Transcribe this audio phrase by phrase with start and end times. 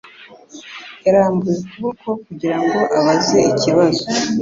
[1.05, 4.03] Yarambuye ukuboko kugira ngo abaze ikibazo.